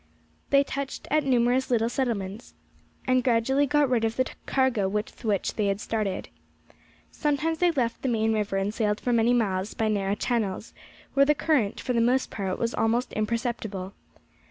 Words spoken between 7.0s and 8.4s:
Sometimes they left the main